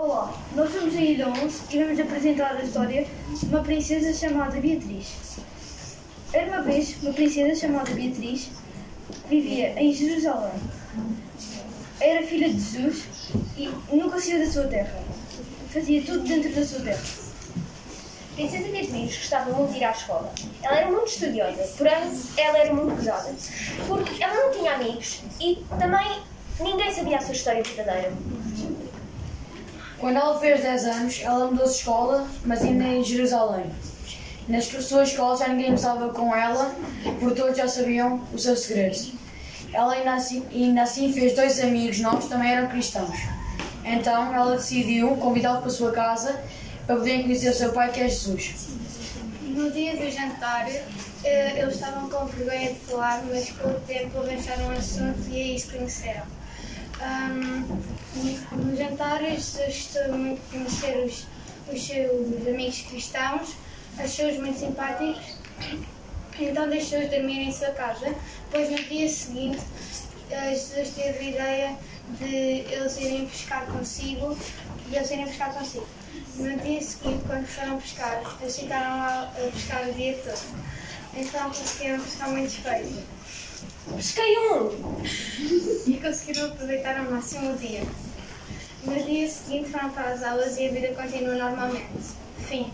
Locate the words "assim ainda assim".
40.14-41.12